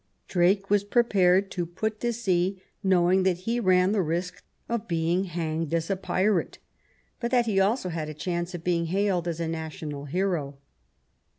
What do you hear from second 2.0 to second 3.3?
sea, knowing